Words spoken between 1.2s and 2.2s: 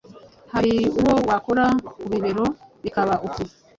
wakora ku